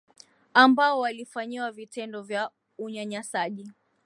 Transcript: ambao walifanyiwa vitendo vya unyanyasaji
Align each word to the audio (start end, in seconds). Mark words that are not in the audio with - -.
ambao 0.53 0.99
walifanyiwa 0.99 1.71
vitendo 1.71 2.21
vya 2.21 2.51
unyanyasaji 2.77 3.71